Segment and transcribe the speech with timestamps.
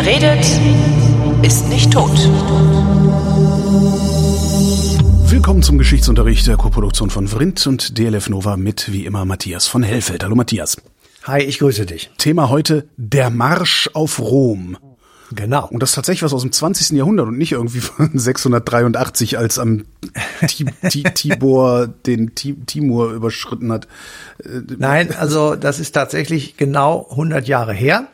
[0.00, 0.46] Wer redet,
[1.42, 2.12] ist nicht tot.
[5.28, 9.82] Willkommen zum Geschichtsunterricht der Koproduktion von Vrindt und DLF Nova mit wie immer Matthias von
[9.82, 10.22] Hellfeld.
[10.22, 10.76] Hallo Matthias.
[11.24, 12.12] Hi, ich grüße dich.
[12.16, 14.78] Thema heute der Marsch auf Rom.
[15.32, 15.66] Genau.
[15.66, 16.96] Und das ist tatsächlich was aus dem 20.
[16.96, 19.84] Jahrhundert und nicht irgendwie von 683, als am
[20.46, 23.88] Tibor den Timur überschritten hat.
[24.78, 28.06] Nein, also das ist tatsächlich genau 100 Jahre her.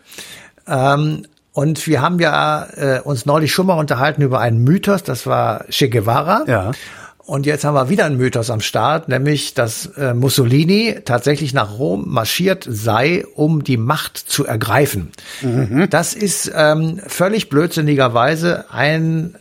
[0.66, 5.24] Ähm, und wir haben ja äh, uns neulich schon mal unterhalten über einen Mythos, das
[5.24, 6.42] war Che Guevara.
[6.48, 6.72] Ja.
[7.18, 11.78] Und jetzt haben wir wieder einen Mythos am Start, nämlich, dass äh, Mussolini tatsächlich nach
[11.78, 15.12] Rom marschiert sei, um die Macht zu ergreifen.
[15.40, 15.86] Mhm.
[15.88, 19.36] Das ist ähm, völlig blödsinnigerweise ein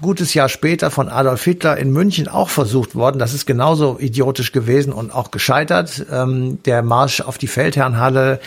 [0.00, 3.18] gutes Jahr später von Adolf Hitler in München auch versucht worden.
[3.18, 6.04] Das ist genauso idiotisch gewesen und auch gescheitert.
[6.10, 8.40] Ähm, der Marsch auf die Feldherrnhalle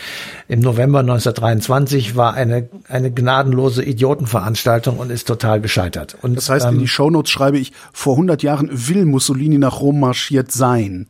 [0.46, 6.16] im November 1923 war eine, eine gnadenlose Idiotenveranstaltung und ist total gescheitert.
[6.22, 9.80] Und, das heißt, ähm, in die Shownotes schreibe ich, vor 100 Jahren will Mussolini nach
[9.80, 11.08] Rom marschiert sein.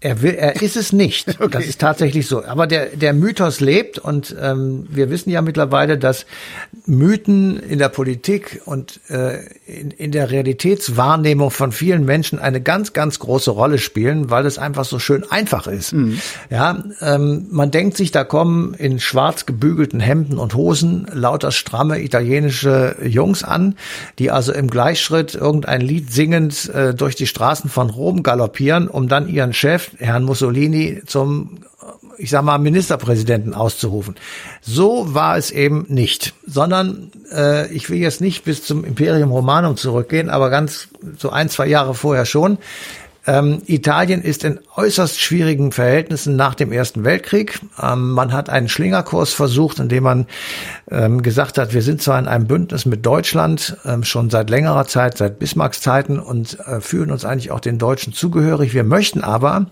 [0.00, 1.26] Er will, er ist es nicht.
[1.40, 1.58] Okay.
[1.58, 2.44] Das ist tatsächlich so.
[2.44, 6.26] Aber der, der Mythos lebt und ähm, wir wissen ja mittlerweile, dass
[6.84, 12.92] Mythen in der Politik und äh, in, in der Realitätswahrnehmung von vielen Menschen eine ganz,
[12.92, 15.92] ganz große Rolle spielen, weil es einfach so schön einfach ist.
[15.92, 16.18] Mhm.
[16.50, 22.02] Ja, ähm, man denkt sich, da kommen in schwarz gebügelten Hemden und Hosen lauter stramme
[22.02, 23.76] italienische Jungs an,
[24.18, 29.08] die also im Gleichschritt irgendein Lied singend äh, durch die Straßen von Rom galoppieren, um
[29.08, 31.58] dann ihren Chef Herrn Mussolini zum
[32.18, 34.16] ich sag mal, Ministerpräsidenten auszurufen.
[34.60, 39.76] So war es eben nicht, sondern äh, ich will jetzt nicht bis zum Imperium Romanum
[39.76, 42.58] zurückgehen, aber ganz so ein, zwei Jahre vorher schon.
[43.28, 47.60] Ähm, Italien ist in äußerst schwierigen Verhältnissen nach dem Ersten Weltkrieg.
[47.80, 50.26] Ähm, man hat einen Schlingerkurs versucht, indem man
[50.90, 54.86] ähm, gesagt hat, wir sind zwar in einem Bündnis mit Deutschland ähm, schon seit längerer
[54.86, 58.72] Zeit, seit Bismarcks Zeiten und äh, fühlen uns eigentlich auch den Deutschen zugehörig.
[58.72, 59.66] Wir möchten aber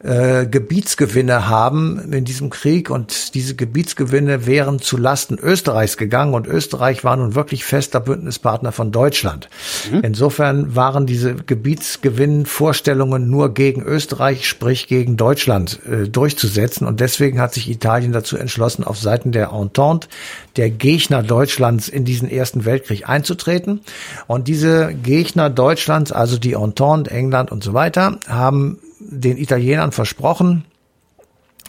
[0.00, 6.46] äh, Gebietsgewinne haben in diesem Krieg und diese Gebietsgewinne wären zu Lasten Österreichs gegangen und
[6.46, 9.48] Österreich war nun wirklich fester Bündnispartner von Deutschland.
[9.90, 10.00] Mhm.
[10.04, 17.52] Insofern waren diese Gebietsgewinnvorstellungen nur gegen Österreich, sprich gegen Deutschland äh, durchzusetzen und deswegen hat
[17.52, 20.06] sich Italien dazu entschlossen, auf Seiten der Entente,
[20.56, 23.80] der Gegner Deutschlands in diesen Ersten Weltkrieg einzutreten
[24.28, 30.64] und diese Gegner Deutschlands, also die Entente, England und so weiter, haben den Italienern versprochen,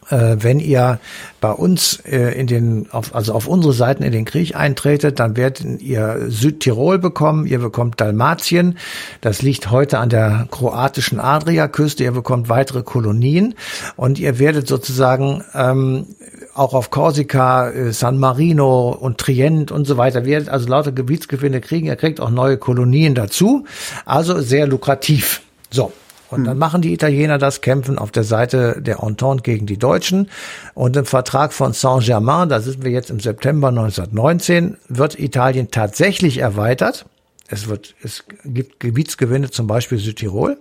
[0.09, 0.99] äh, wenn ihr
[1.41, 5.81] bei uns äh, in den, also auf unsere Seiten in den Krieg eintretet, dann werdet
[5.81, 8.77] ihr Südtirol bekommen, ihr bekommt Dalmatien,
[9.21, 13.55] das liegt heute an der kroatischen Adriaküste, ihr bekommt weitere Kolonien.
[13.95, 16.07] Und ihr werdet sozusagen ähm,
[16.53, 21.61] auch auf Korsika, äh, San Marino und Trient und so weiter, werdet also lauter Gebietsgewinne
[21.61, 23.65] kriegen, ihr kriegt auch neue Kolonien dazu,
[24.05, 25.41] also sehr lukrativ.
[25.71, 25.91] So,
[26.29, 26.59] und dann hm.
[26.59, 30.29] machen die Italiener das, kämpfen auf der Seite der Entente gegen die Deutschen.
[30.73, 36.37] Und im Vertrag von Saint-Germain, da sind wir jetzt im September 1919, wird Italien tatsächlich
[36.37, 37.05] erweitert.
[37.47, 40.57] Es wird, es gibt Gebietsgewinne, zum Beispiel Südtirol.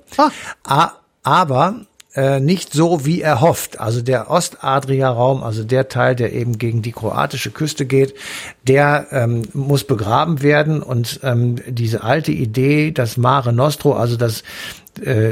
[0.64, 0.92] Ah.
[1.22, 1.82] Aber
[2.14, 3.78] äh, nicht so, wie er hofft.
[3.78, 8.14] Also der Ostadria-Raum, also der Teil, der eben gegen die kroatische Küste geht,
[8.66, 10.82] der ähm, muss begraben werden.
[10.82, 14.42] Und ähm, diese alte Idee, das Mare Nostro, also das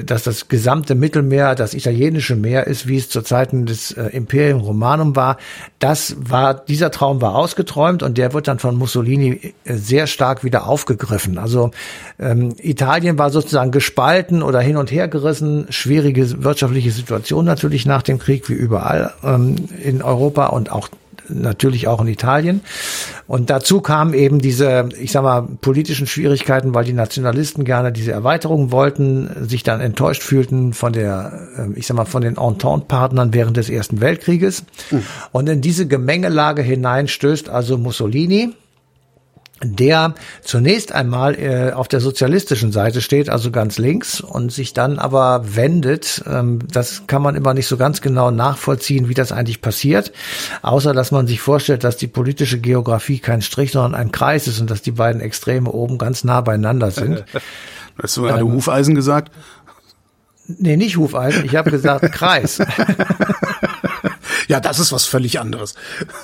[0.05, 4.61] dass das gesamte Mittelmeer das italienische Meer ist, wie es zu Zeiten des äh, Imperium
[4.61, 5.37] Romanum war.
[5.79, 10.45] Das war, dieser Traum war ausgeträumt und der wird dann von Mussolini äh, sehr stark
[10.45, 11.39] wieder aufgegriffen.
[11.39, 11.71] Also
[12.19, 18.03] ähm, Italien war sozusagen gespalten oder hin und her gerissen, schwierige wirtschaftliche Situation natürlich nach
[18.03, 20.89] dem Krieg, wie überall ähm, in Europa und auch
[21.29, 22.61] natürlich auch in Italien.
[23.27, 28.13] Und dazu kamen eben diese, ich sag mal, politischen Schwierigkeiten, weil die Nationalisten gerne diese
[28.13, 33.35] Erweiterung wollten, sich dann enttäuscht fühlten von der, ähm, ich sag mal, von den Entente-Partnern
[33.35, 34.65] während des Ersten Weltkrieges.
[34.91, 35.03] Mhm.
[35.33, 38.55] Und in diese Gemengelage hinein stößt also Mussolini,
[39.63, 44.99] der zunächst einmal äh, auf der sozialistischen Seite steht, also ganz links, und sich dann
[44.99, 46.23] aber wendet.
[46.31, 50.13] Ähm, das kann man immer nicht so ganz genau nachvollziehen, wie das eigentlich passiert,
[50.61, 54.61] außer dass man sich vorstellt, dass die politische Geografie kein Strich, sondern ein Kreis ist
[54.61, 57.25] und dass die beiden Extreme oben ganz nah beieinander sind.
[58.03, 59.33] Hast du gerade ähm, Hufeisen gesagt?
[60.49, 62.59] Nee, nicht Hufeisen, ich habe gesagt Kreis.
[64.49, 65.75] Ja, das ist was völlig anderes.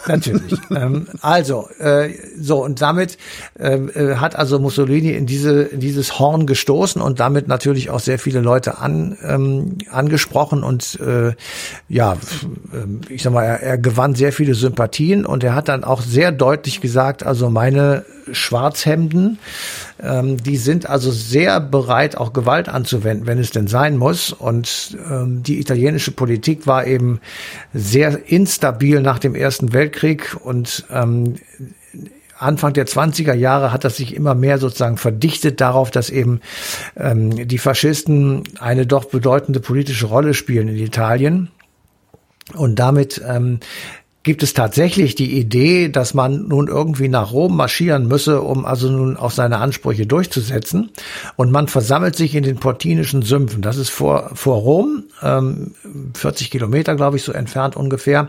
[0.07, 0.59] Natürlich.
[0.71, 3.19] ähm, also, äh, so, und damit
[3.59, 8.01] ähm, äh, hat also Mussolini in, diese, in dieses Horn gestoßen und damit natürlich auch
[8.01, 11.35] sehr viele Leute an, ähm, angesprochen und äh,
[11.89, 15.85] ja, äh, ich sag mal, er, er gewann sehr viele Sympathien und er hat dann
[15.85, 19.39] auch sehr deutlich gesagt, also meine Schwarzhemden,
[20.01, 24.33] ähm, die sind also sehr bereit, auch Gewalt anzuwenden, wenn es denn sein muss.
[24.33, 27.21] Und ähm, die italienische Politik war eben
[27.75, 31.37] sehr instabil nach dem Ersten Weltkrieg und ähm,
[32.43, 36.41] Anfang der 20er Jahre hat das sich immer mehr sozusagen verdichtet darauf, dass eben
[36.97, 41.51] ähm, die Faschisten eine doch bedeutende politische Rolle spielen in Italien.
[42.55, 43.61] Und damit ähm,
[44.23, 48.89] gibt es tatsächlich die Idee, dass man nun irgendwie nach Rom marschieren müsse, um also
[48.89, 50.91] nun auch seine Ansprüche durchzusetzen.
[51.37, 53.63] Und man versammelt sich in den Portinischen Sümpfen.
[53.63, 55.73] Das ist vor, vor Rom, ähm,
[56.15, 58.29] 40 Kilometer, glaube ich, so entfernt ungefähr.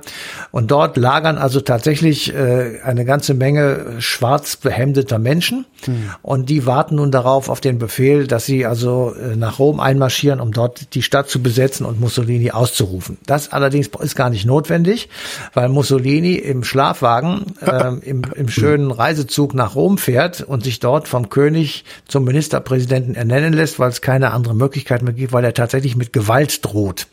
[0.52, 5.66] Und dort lagern also tatsächlich äh, eine ganze Menge schwarz behemdeter Menschen.
[5.86, 6.10] Hm.
[6.24, 10.40] Und die warten nun darauf, auf den Befehl, dass sie also äh, nach Rom einmarschieren,
[10.40, 13.20] um dort die Stadt zu besetzen und Mussolini auszurufen.
[13.28, 15.10] Das allerdings ist gar nicht notwendig,
[15.54, 21.08] weil Mussolini im Schlafwagen äh, im, im schönen Reisezug nach Rom fährt und sich dort
[21.08, 25.54] vom König zum Ministerpräsidenten ernennen lässt, weil es keine andere Möglichkeit mehr gibt, weil er
[25.54, 27.08] tatsächlich mit Gewalt droht.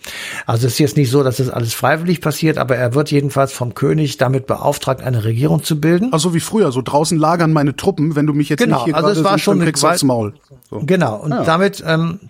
[0.46, 3.52] Also es ist jetzt nicht so, dass das alles freiwillig passiert, aber er wird jedenfalls
[3.52, 6.12] vom König damit beauftragt, eine Regierung zu bilden.
[6.12, 8.96] Also wie früher, so draußen lagern meine Truppen, wenn du mich jetzt genau, nicht hier
[8.96, 10.34] also es war schon aufs Maul.
[10.69, 10.81] So.
[10.84, 11.44] Genau, und Ja.
[11.44, 12.20] damit ähm,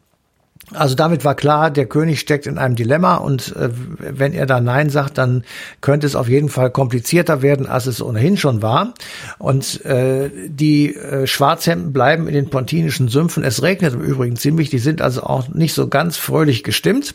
[0.74, 4.60] also damit war klar, der König steckt in einem Dilemma und äh, wenn er da
[4.60, 5.44] Nein sagt, dann
[5.80, 8.94] könnte es auf jeden Fall komplizierter werden, als es ohnehin schon war.
[9.38, 13.42] Und äh, die äh, Schwarzhemden bleiben in den pontinischen Sümpfen.
[13.42, 17.14] Es regnet im Übrigen ziemlich, die sind also auch nicht so ganz fröhlich gestimmt.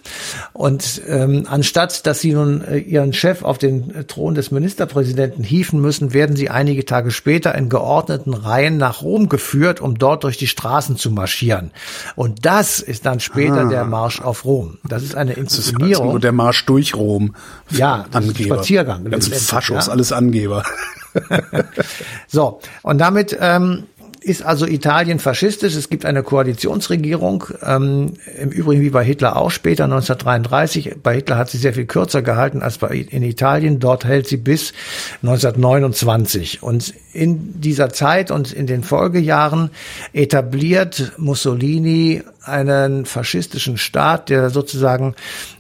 [0.54, 5.44] Und ähm, anstatt, dass sie nun äh, ihren Chef auf den äh, Thron des Ministerpräsidenten
[5.44, 10.24] hieven müssen, werden sie einige Tage später in geordneten Reihen nach Rom geführt, um dort
[10.24, 11.72] durch die Straßen zu marschieren.
[12.16, 14.78] Und das ist dann später der Marsch auf Rom.
[14.84, 15.36] Das ist eine Ah.
[15.36, 16.20] Das ist also Inszenierung.
[16.22, 17.36] der Marsch durch Rom.
[17.72, 18.56] Ja, das ist ein Angeber.
[18.56, 19.92] Spaziergang ganzen Faschos, ja.
[19.92, 20.64] alles Angeber.
[22.28, 23.84] So, und damit ähm,
[24.22, 25.76] ist also Italien faschistisch.
[25.76, 30.96] Es gibt eine Koalitionsregierung, ähm, im Übrigen wie bei Hitler auch später, 1933.
[31.02, 33.80] Bei Hitler hat sie sehr viel kürzer gehalten als bei, in Italien.
[33.80, 34.74] Dort hält sie bis
[35.22, 36.64] 1929.
[36.64, 39.70] Und in dieser Zeit und in den Folgejahren
[40.14, 45.16] etabliert Mussolini einen faschistischen Staat, der sozusagen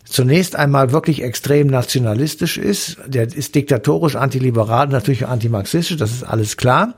[0.05, 2.97] zunächst einmal wirklich extrem nationalistisch ist.
[3.07, 6.93] Der ist diktatorisch, antiliberal, natürlich antimarxistisch, das ist alles klar.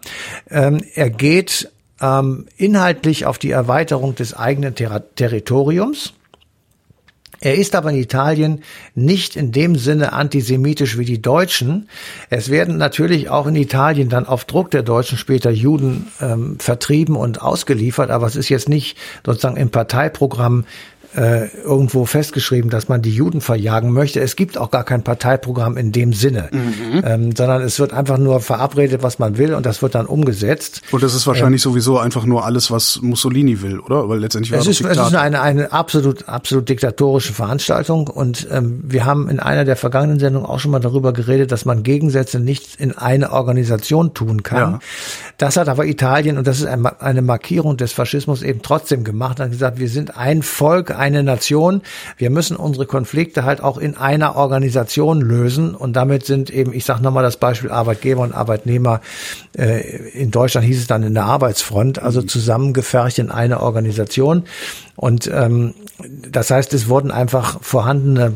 [0.49, 1.71] Ähm, er geht
[2.01, 6.13] ähm, inhaltlich auf die Erweiterung des eigenen Ter Territoriums.
[7.39, 8.63] Er ist aber in Italien
[8.95, 11.87] nicht in dem Sinne antisemitisch wie die Deutschen.
[12.31, 17.15] Es werden natürlich auch in Italien dann auf Druck der Deutschen später Juden ähm, vertrieben
[17.15, 20.65] und ausgeliefert, aber es ist jetzt nicht sozusagen im Parteiprogramm
[21.15, 24.19] äh, irgendwo festgeschrieben, dass man die Juden verjagen möchte.
[24.19, 26.49] Es gibt auch gar kein Parteiprogramm in dem Sinne,
[27.03, 30.81] ähm, sondern es wird einfach nur verabredet, was man will und das wird dann umgesetzt.
[30.91, 34.09] Und das ist wahrscheinlich sowieso einfach nur alles, was Mussolini will, oder?
[34.09, 38.81] Weil letztendlich war Es ist, es ist eine, eine absolut, absolut diktatorische Veranstaltung und ähm,
[38.83, 42.39] wir haben in einer der vergangenen Sendungen auch schon mal darüber geredet, dass man Gegensätze
[42.39, 44.57] nicht in eine Organisation tun kann.
[44.73, 44.79] Ja.
[45.37, 49.39] Das hat aber Italien, und das ist ein- eine Markierung des Faschismus eben trotzdem gemacht,
[49.39, 51.81] hat gesagt, wir sind ein Volk, eine Nation,
[52.17, 55.75] wir müssen unsere Konflikte halt auch in einer Organisation lösen.
[55.75, 59.01] Und damit sind eben, ich sage nochmal das Beispiel Arbeitgeber und Arbeitnehmer,
[59.57, 64.43] äh, in Deutschland hieß es dann in der Arbeitsfront, also zusammengefercht in eine Organisation.
[64.95, 65.73] Und ähm,
[66.31, 68.33] das heißt, es wurden einfach vorhandene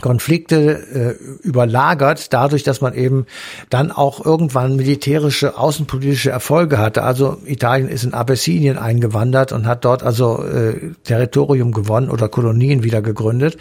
[0.00, 3.26] Konflikte äh, überlagert, dadurch, dass man eben
[3.68, 7.02] dann auch irgendwann militärische, außenpolitische Erfolge hatte.
[7.02, 12.84] Also Italien ist in Abessinien eingewandert und hat dort also äh, Territorium gewonnen oder Kolonien
[12.84, 13.58] wieder gegründet.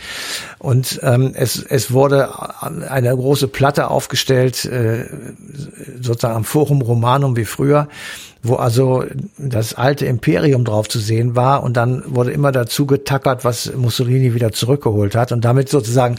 [0.60, 2.29] Und ähm, es, es wurde
[2.88, 5.06] eine große Platte aufgestellt, äh,
[6.00, 7.88] sozusagen am Forum Romanum wie früher,
[8.48, 9.04] wo also
[9.38, 14.34] das alte Imperium drauf zu sehen war und dann wurde immer dazu getackert, was Mussolini
[14.34, 15.32] wieder zurückgeholt hat.
[15.32, 16.18] Und damit sozusagen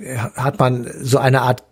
[0.00, 1.62] äh, hat man so eine Art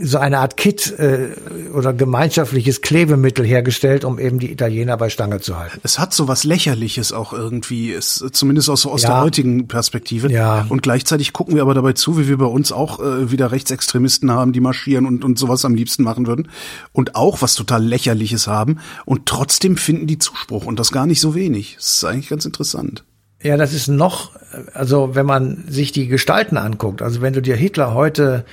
[0.00, 1.34] so eine Art Kit äh,
[1.74, 5.80] oder gemeinschaftliches Klebemittel hergestellt, um eben die Italiener bei Stange zu halten.
[5.82, 9.10] Es hat so was Lächerliches auch irgendwie, es, zumindest aus, aus Ja.
[9.10, 10.30] der heutigen Perspektive.
[10.30, 10.64] Ja.
[10.68, 14.30] Und gleichzeitig gucken wir aber dabei zu, wie wir bei uns auch äh, wieder Rechtsextremisten
[14.30, 16.48] haben, die marschieren und, und sowas am liebsten machen würden.
[16.92, 18.78] Und auch was total Lächerliches haben.
[19.04, 21.74] Und trotzdem finden die Zuspruch und das gar nicht so wenig.
[21.76, 23.04] Das ist eigentlich ganz interessant.
[23.42, 24.30] Ja, das ist noch,
[24.72, 28.44] also wenn man sich die Gestalten anguckt, also wenn du dir Hitler heute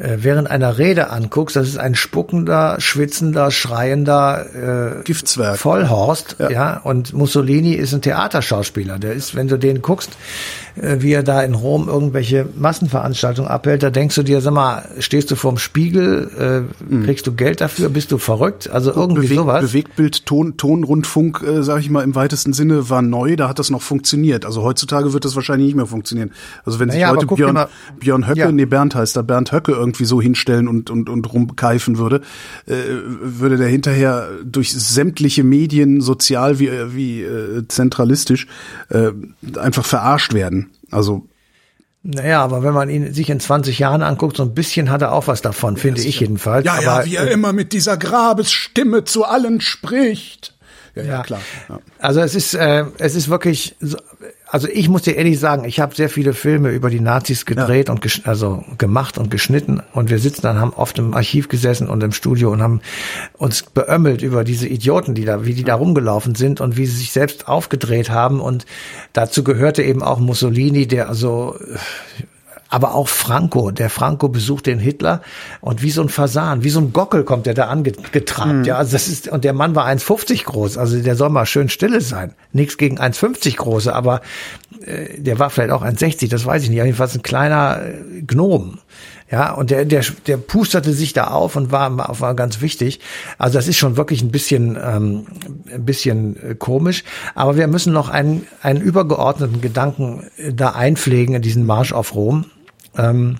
[0.00, 5.58] während einer Rede anguckst, das ist ein spuckender, schwitzender, schreiender äh, Giftzwerg.
[5.58, 6.50] Vollhorst, ja.
[6.50, 6.80] ja.
[6.82, 8.98] Und Mussolini ist ein Theaterschauspieler.
[8.98, 10.12] Der ist, wenn du den guckst,
[10.76, 14.88] äh, wie er da in Rom irgendwelche Massenveranstaltungen abhält, da denkst du dir, sag mal,
[15.00, 17.04] stehst du vorm Spiegel, äh, mhm.
[17.04, 18.70] kriegst du Geld dafür, bist du verrückt?
[18.70, 19.66] Also irgendwie Beweg, sowas.
[19.66, 23.68] Bewegtbild, Ton, Tonrundfunk, äh, sag ich mal, im weitesten Sinne war neu, da hat das
[23.68, 24.46] noch funktioniert.
[24.46, 26.30] Also heutzutage wird das wahrscheinlich nicht mehr funktionieren.
[26.64, 27.66] Also wenn naja, sich heute Björn,
[27.98, 28.50] Björn Höcke, ja.
[28.52, 32.22] nee, Bernd heißt da, Bernd Höcke irgendwie so hinstellen und, und, und rumkeifen würde,
[32.66, 32.74] äh,
[33.20, 38.46] würde der hinterher durch sämtliche Medien, sozial wie, wie äh, zentralistisch,
[38.88, 39.10] äh,
[39.58, 40.70] einfach verarscht werden.
[40.90, 41.26] Also
[42.02, 45.12] naja, aber wenn man ihn sich in 20 Jahren anguckt, so ein bisschen hat er
[45.12, 46.64] auch was davon, ja, finde ich jedenfalls.
[46.64, 50.54] Ja, aber, ja, wie er äh, immer mit dieser Grabesstimme zu allen spricht.
[50.94, 51.42] Ja, ja, klar.
[51.68, 51.78] Ja.
[51.98, 53.76] Also es ist, äh, es ist wirklich,
[54.50, 57.86] also ich muss dir ehrlich sagen, ich habe sehr viele Filme über die Nazis gedreht
[57.86, 57.94] ja.
[57.94, 59.80] und also gemacht und geschnitten.
[59.92, 62.80] Und wir sitzen dann, haben oft im Archiv gesessen und im Studio und haben
[63.38, 66.96] uns beömmelt über diese Idioten, die da, wie die da rumgelaufen sind und wie sie
[66.96, 68.40] sich selbst aufgedreht haben.
[68.40, 68.66] Und
[69.12, 71.56] dazu gehörte eben auch Mussolini, der also
[72.70, 73.70] aber auch Franco.
[73.72, 75.20] Der Franco besucht den Hitler
[75.60, 78.52] und wie so ein Fasan, wie so ein Gockel kommt der da angetrabt.
[78.52, 78.64] Mhm.
[78.64, 81.68] Ja, also das ist, und der Mann war 1,50 groß, also der soll mal schön
[81.68, 82.32] stille sein.
[82.52, 84.22] Nichts gegen 1,50 große, aber
[84.86, 86.78] äh, der war vielleicht auch 1,60, das weiß ich nicht.
[86.78, 88.78] Jedenfalls ein kleiner äh, Gnom.
[89.30, 92.98] Ja, und der, der, der pusterte sich da auf und war, war ganz wichtig.
[93.38, 95.26] Also das ist schon wirklich ein bisschen, ähm,
[95.72, 97.04] ein bisschen äh, komisch.
[97.36, 102.14] Aber wir müssen noch einen, einen übergeordneten Gedanken äh, da einpflegen in diesen Marsch auf
[102.16, 102.46] Rom.
[103.00, 103.36] Ähm,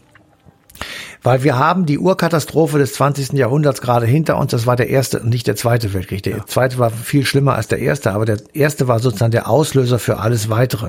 [1.23, 3.33] weil wir haben die Urkatastrophe des 20.
[3.33, 4.53] Jahrhunderts gerade hinter uns.
[4.53, 6.23] Das war der erste, nicht der zweite Weltkrieg.
[6.23, 6.47] Der ja.
[6.47, 10.19] zweite war viel schlimmer als der erste, aber der erste war sozusagen der Auslöser für
[10.19, 10.89] alles weitere.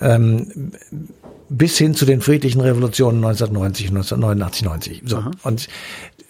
[0.00, 0.72] Ähm,
[1.48, 5.02] bis hin zu den friedlichen Revolutionen 1990, 1989, 90.
[5.06, 5.24] So.
[5.42, 5.68] Und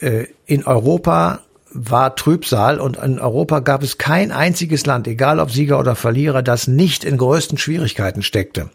[0.00, 1.40] äh, in Europa
[1.72, 6.42] war Trübsal und in Europa gab es kein einziges Land, egal ob Sieger oder Verlierer,
[6.42, 8.70] das nicht in größten Schwierigkeiten steckte.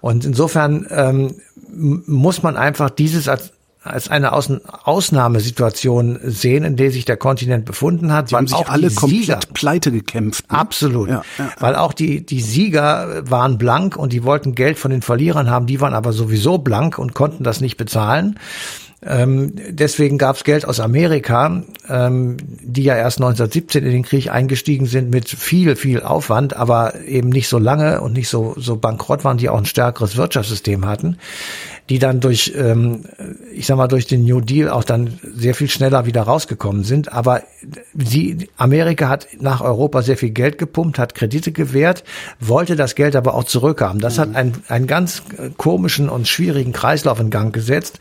[0.00, 1.36] Und insofern ähm,
[1.72, 3.52] muss man einfach dieses als
[3.84, 4.50] als eine Aus
[4.84, 8.30] Ausnahmesituation sehen, in der sich der Kontinent befunden hat.
[8.30, 10.50] Die haben sich auch alle komplett Sieger, pleite gekämpft.
[10.50, 10.58] Ne?
[10.58, 11.08] Absolut.
[11.08, 11.50] Ja, ja.
[11.58, 15.66] Weil auch die, die Sieger waren blank und die wollten Geld von den Verlierern haben,
[15.66, 18.38] die waren aber sowieso blank und konnten das nicht bezahlen.
[19.04, 24.30] Ähm, deswegen gab es Geld aus Amerika, ähm, die ja erst 1917 in den Krieg
[24.30, 28.76] eingestiegen sind mit viel, viel Aufwand, aber eben nicht so lange und nicht so, so
[28.76, 31.18] bankrott waren, die auch ein stärkeres Wirtschaftssystem hatten
[31.88, 33.04] die dann durch, ähm,
[33.52, 37.12] ich sag mal, durch den New Deal auch dann sehr viel schneller wieder rausgekommen sind.
[37.12, 37.42] Aber
[37.94, 42.04] sie, Amerika hat nach Europa sehr viel Geld gepumpt, hat Kredite gewährt,
[42.38, 44.00] wollte das Geld aber auch zurückhaben.
[44.00, 44.20] Das mhm.
[44.20, 45.22] hat einen, einen ganz
[45.56, 47.98] komischen und schwierigen Kreislauf in Gang gesetzt,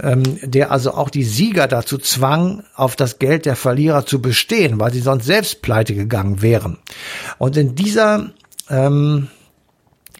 [0.00, 4.78] ähm, der also auch die Sieger dazu zwang, auf das Geld der Verlierer zu bestehen,
[4.78, 6.78] weil sie sonst selbst pleite gegangen wären.
[7.38, 8.30] Und in dieser
[8.68, 9.28] ähm,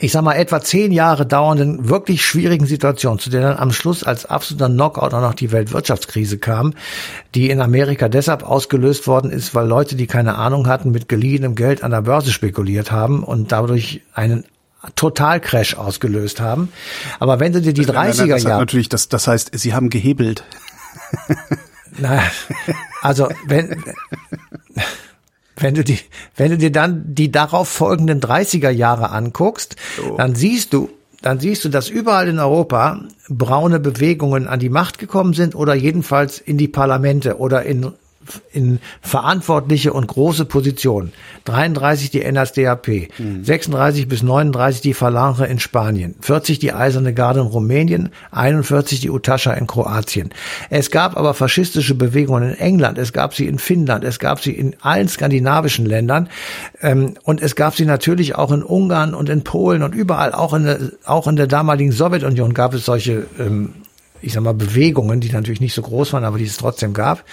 [0.03, 4.03] ich sag mal, etwa zehn Jahre dauernden, wirklich schwierigen Situation, zu der dann am Schluss
[4.03, 6.75] als absoluter Knockout auch noch die Weltwirtschaftskrise kam,
[7.37, 11.55] die in Amerika deshalb ausgelöst worden ist, weil Leute, die keine Ahnung hatten, mit geliehenem
[11.55, 14.45] Geld an der Börse spekuliert haben und dadurch einen
[14.97, 16.73] Totalcrash ausgelöst haben.
[17.21, 18.59] Aber wenn du dir die 30er Jahre...
[18.59, 20.43] Natürlich, das, das heißt, sie haben gehebelt.
[21.97, 22.19] Na,
[23.03, 23.85] also wenn...
[25.63, 25.99] Wenn du, die,
[26.37, 30.17] wenn du dir dann die darauf folgenden 30er Jahre anguckst, oh.
[30.17, 30.91] dann siehst du,
[31.23, 35.75] dann siehst du, dass überall in Europa braune Bewegungen an die Macht gekommen sind oder
[35.75, 37.93] jedenfalls in die Parlamente oder in
[38.53, 41.13] in verantwortliche und große Positionen.
[41.45, 42.89] 33 die NSDAP,
[43.19, 43.45] mhm.
[43.45, 49.11] 36 bis 39 die Falange in Spanien, 40 die Eiserne Garde in Rumänien, 41 die
[49.11, 50.31] Utascha in Kroatien.
[50.71, 54.53] Es gab aber faschistische Bewegungen in England, es gab sie in Finnland, es gab sie
[54.53, 56.29] in allen skandinavischen Ländern
[56.81, 60.55] ähm, und es gab sie natürlich auch in Ungarn und in Polen und überall, auch
[60.55, 63.75] in der, auch in der damaligen Sowjetunion gab es solche ähm,
[64.23, 67.25] ich sag mal, Bewegungen, die natürlich nicht so groß waren, aber die es trotzdem gab.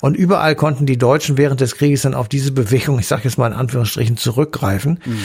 [0.00, 3.38] Und überall konnten die Deutschen während des Krieges dann auf diese Bewegung, ich sage jetzt
[3.38, 5.00] mal in Anführungsstrichen, zurückgreifen.
[5.04, 5.18] Mhm.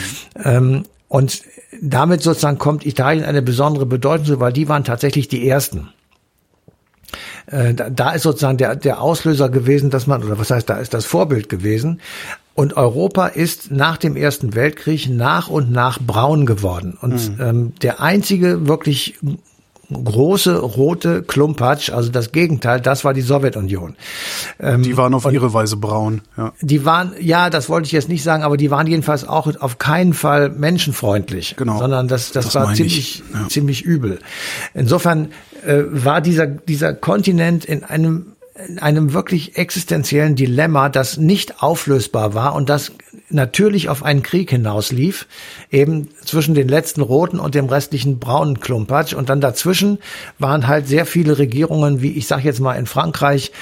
[0.44, 1.42] Ähm, und
[1.80, 5.88] damit sozusagen kommt Italien eine besondere Bedeutung zu, weil die waren tatsächlich die ersten.
[7.46, 10.94] Äh, da ist sozusagen der, der Auslöser gewesen, dass man, oder was heißt, da ist
[10.94, 12.00] das Vorbild gewesen.
[12.54, 16.96] Und Europa ist nach dem Ersten Weltkrieg nach und nach braun geworden.
[17.00, 17.40] Und mhm.
[17.40, 19.16] ähm, der einzige wirklich
[20.02, 23.96] große rote Klumpatsch, also das Gegenteil, das war die Sowjetunion.
[24.58, 26.22] Ähm, die waren auf ihre Weise braun.
[26.36, 26.52] Ja.
[26.60, 29.78] Die waren, ja, das wollte ich jetzt nicht sagen, aber die waren jedenfalls auch auf
[29.78, 31.78] keinen Fall menschenfreundlich, genau.
[31.78, 33.48] sondern das, das, das war ziemlich, ja.
[33.48, 34.18] ziemlich übel.
[34.74, 35.28] Insofern
[35.66, 38.26] äh, war dieser, dieser Kontinent in einem
[38.68, 42.92] in einem wirklich existenziellen Dilemma, das nicht auflösbar war und das
[43.30, 45.26] natürlich auf einen Krieg hinauslief,
[45.70, 49.14] eben zwischen den letzten roten und dem restlichen braunen Klumpatsch.
[49.14, 49.98] Und dann dazwischen
[50.38, 53.52] waren halt sehr viele Regierungen, wie ich sage jetzt mal in Frankreich,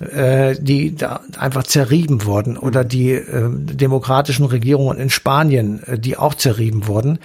[0.00, 6.16] äh, die da einfach zerrieben wurden oder die äh, demokratischen Regierungen in Spanien, äh, die
[6.16, 7.18] auch zerrieben wurden.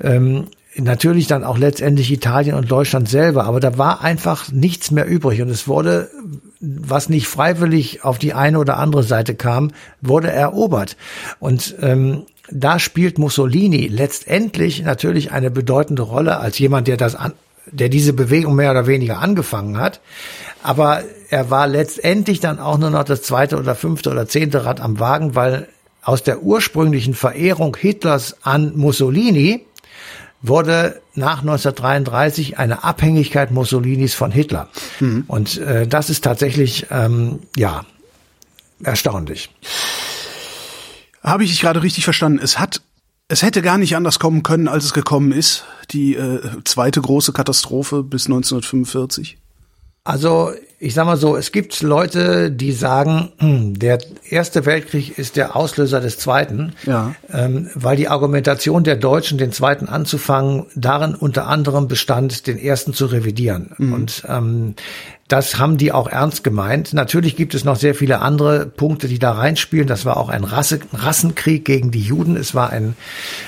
[0.00, 0.46] Ähm,
[0.76, 5.40] natürlich dann auch letztendlich Italien und Deutschland selber, aber da war einfach nichts mehr übrig
[5.42, 6.10] und es wurde,
[6.64, 10.96] was nicht freiwillig auf die eine oder andere Seite kam, wurde erobert.
[11.40, 17.32] Und ähm, da spielt Mussolini letztendlich natürlich eine bedeutende Rolle als jemand, der das an,
[17.70, 20.00] der diese Bewegung mehr oder weniger angefangen hat.
[20.62, 24.80] Aber er war letztendlich dann auch nur noch das zweite oder fünfte oder zehnte Rad
[24.80, 25.68] am Wagen, weil
[26.02, 29.64] aus der ursprünglichen Verehrung Hitlers an Mussolini
[30.46, 34.68] wurde nach 1933 eine Abhängigkeit Mussolinis von Hitler.
[35.00, 35.24] Mhm.
[35.26, 37.84] Und äh, das ist tatsächlich, ähm, ja,
[38.82, 39.50] erstaunlich.
[41.22, 42.40] Habe ich dich gerade richtig verstanden?
[42.42, 42.82] Es hat,
[43.28, 45.64] es hätte gar nicht anders kommen können, als es gekommen ist.
[45.92, 49.38] Die äh, zweite große Katastrophe bis 1945.
[50.04, 50.52] Also
[50.84, 53.98] ich sag mal so, es gibt Leute, die sagen, hm, der
[54.28, 57.14] Erste Weltkrieg ist der Auslöser des Zweiten, ja.
[57.32, 62.92] ähm, weil die Argumentation der Deutschen, den Zweiten anzufangen, darin unter anderem bestand, den Ersten
[62.92, 63.72] zu revidieren.
[63.78, 63.92] Mhm.
[63.94, 64.74] Und ähm,
[65.28, 66.92] das haben die auch ernst gemeint.
[66.92, 69.86] Natürlich gibt es noch sehr viele andere Punkte, die da reinspielen.
[69.86, 72.36] Das war auch ein Rasse, Rassenkrieg gegen die Juden.
[72.36, 72.94] Es war ein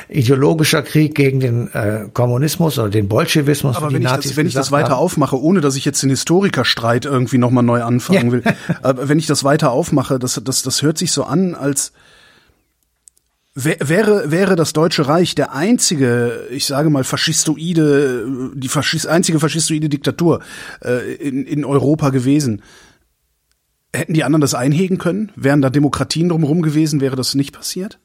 [0.08, 3.76] ideologischer Krieg gegen den äh, Kommunismus oder den Bolschewismus.
[3.76, 5.00] Aber wenn, ich das, wenn ich das weiter haben.
[5.00, 8.32] aufmache, ohre dass ich jetzt den Historikerstreit irgendwie nochmal neu anfangen ja.
[8.32, 8.42] will,
[8.82, 11.92] aber wenn ich das weiter aufmache, das, das, das hört sich so an, als
[13.58, 19.88] Wäre, wäre das Deutsche Reich der einzige, ich sage mal, faschistoide, die Faschist, einzige faschistoide
[19.88, 20.42] Diktatur
[20.84, 22.60] äh, in, in Europa gewesen,
[23.94, 25.32] hätten die anderen das einhegen können?
[25.36, 27.98] Wären da Demokratien drumherum gewesen, wäre das nicht passiert?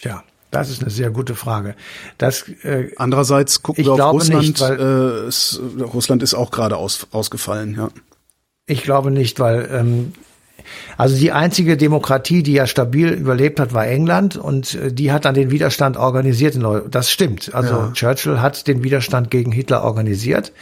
[0.00, 1.76] Ja, das ist eine sehr gute Frage.
[2.18, 4.42] Das, äh, Andererseits gucken wir auf Russland.
[4.42, 7.90] Nicht, weil, äh, es, Russland ist auch gerade aus, ausgefallen, ja.
[8.66, 10.12] Ich glaube nicht, weil ähm,
[10.96, 15.24] also die einzige Demokratie, die ja stabil überlebt hat, war England und äh, die hat
[15.24, 16.58] dann den Widerstand organisiert.
[16.90, 17.54] Das stimmt.
[17.54, 17.90] Also ja.
[17.92, 20.52] Churchill hat den Widerstand gegen Hitler organisiert.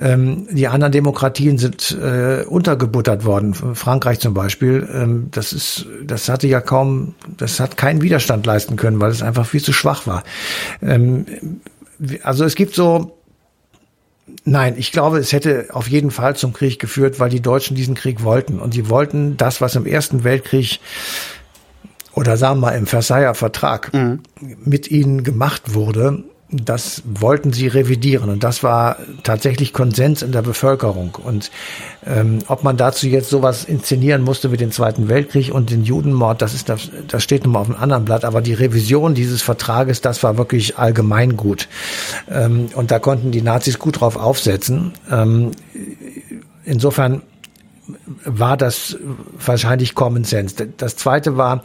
[0.00, 3.54] Ähm, die anderen Demokratien sind äh, untergebuttert worden.
[3.54, 4.88] Frankreich zum Beispiel.
[4.92, 9.22] Ähm, das ist, das hatte ja kaum, das hat keinen Widerstand leisten können, weil es
[9.22, 10.24] einfach viel zu schwach war.
[10.82, 11.26] Ähm,
[12.22, 13.18] also es gibt so
[14.44, 17.94] Nein, ich glaube, es hätte auf jeden Fall zum Krieg geführt, weil die Deutschen diesen
[17.94, 18.58] Krieg wollten.
[18.58, 20.80] Und sie wollten das, was im Ersten Weltkrieg
[22.14, 24.20] oder sagen wir mal im Versailler Vertrag mhm.
[24.64, 26.24] mit ihnen gemacht wurde,
[26.56, 31.16] das wollten sie revidieren und das war tatsächlich Konsens in der Bevölkerung.
[31.22, 31.50] Und
[32.06, 36.42] ähm, ob man dazu jetzt sowas inszenieren musste wie den Zweiten Weltkrieg und den Judenmord,
[36.42, 38.24] das ist das, das steht nochmal auf einem anderen Blatt.
[38.24, 41.68] Aber die Revision dieses Vertrages, das war wirklich allgemein gut.
[42.30, 44.92] Ähm, und da konnten die Nazis gut drauf aufsetzen.
[45.10, 45.50] Ähm,
[46.64, 47.22] insofern
[48.24, 48.96] war das
[49.38, 50.54] wahrscheinlich Common Sense.
[50.76, 51.62] Das zweite war,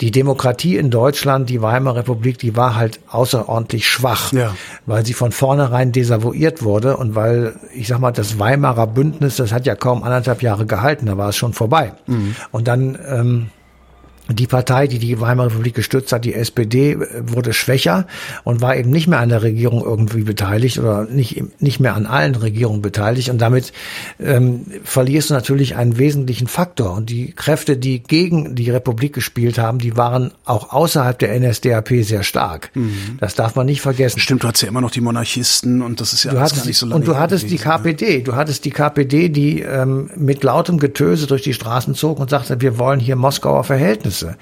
[0.00, 4.54] die Demokratie in Deutschland, die Weimarer Republik, die war halt außerordentlich schwach, ja.
[4.86, 9.52] weil sie von vornherein desavouiert wurde und weil, ich sag mal, das Weimarer Bündnis, das
[9.52, 11.92] hat ja kaum anderthalb Jahre gehalten, da war es schon vorbei.
[12.06, 12.34] Mhm.
[12.50, 13.46] Und dann ähm,
[14.34, 18.06] die Partei, die die Weimarer Republik gestützt hat, die SPD, wurde schwächer
[18.44, 22.06] und war eben nicht mehr an der Regierung irgendwie beteiligt oder nicht, nicht mehr an
[22.06, 23.28] allen Regierungen beteiligt.
[23.28, 23.72] Und damit
[24.18, 26.92] ähm, verlierst du natürlich einen wesentlichen Faktor.
[26.92, 31.88] Und die Kräfte, die gegen die Republik gespielt haben, die waren auch außerhalb der NSDAP
[32.02, 32.70] sehr stark.
[32.74, 33.18] Mhm.
[33.18, 34.20] Das darf man nicht vergessen.
[34.20, 36.78] Stimmt, du hast ja immer noch die Monarchisten und das ist ja alles gar nicht
[36.78, 36.96] so lange.
[36.96, 38.18] Und du hattest die KPD.
[38.18, 38.24] Ja.
[38.24, 42.60] Du hattest die KPD, die ähm, mit lautem Getöse durch die Straßen zog und sagte,
[42.60, 44.19] wir wollen hier Moskauer Verhältnisse.
[44.20, 44.36] Größe.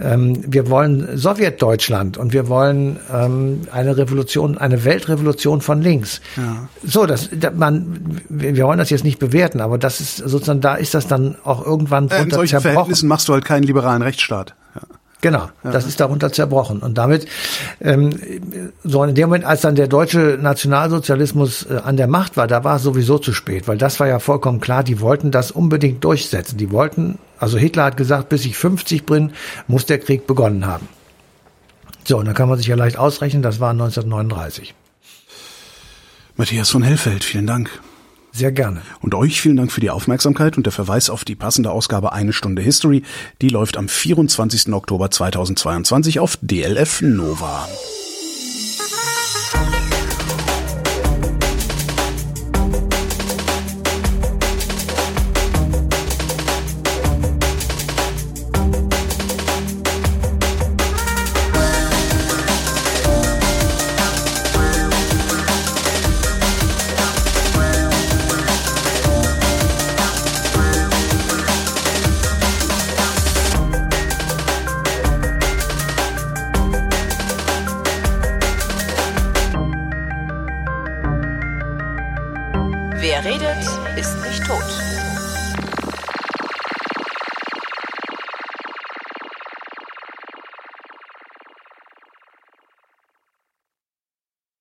[0.00, 6.20] Ähm, wir wollen Sowjetdeutschland und wir wollen ähm, eine Revolution, eine Weltrevolution von links.
[6.36, 6.68] Ja.
[6.84, 10.94] So, das, man, wir wollen das jetzt nicht bewerten, aber das ist sozusagen, da ist
[10.94, 12.72] das dann auch irgendwann äh, in solchen zerbrochen.
[12.72, 14.54] Verhältnissen machst du halt keinen liberalen Rechtsstaat.
[14.74, 14.82] Ja.
[15.20, 16.80] Genau, das ist darunter zerbrochen.
[16.80, 17.26] Und damit,
[17.80, 18.10] ähm,
[18.84, 22.62] so in dem Moment, als dann der deutsche Nationalsozialismus äh, an der Macht war, da
[22.62, 26.04] war es sowieso zu spät, weil das war ja vollkommen klar, die wollten das unbedingt
[26.04, 26.58] durchsetzen.
[26.58, 29.32] Die wollten, also Hitler hat gesagt, bis ich 50 bin,
[29.66, 30.88] muss der Krieg begonnen haben.
[32.04, 34.74] So, und dann kann man sich ja leicht ausrechnen, das war 1939.
[36.36, 37.68] Matthias von Hellfeld, vielen Dank.
[38.32, 38.80] Sehr gerne.
[39.02, 42.32] Und euch vielen Dank für die Aufmerksamkeit und der Verweis auf die passende Ausgabe Eine
[42.32, 43.02] Stunde History.
[43.42, 44.72] Die läuft am 24.
[44.72, 47.68] Oktober 2022 auf DLF Nova.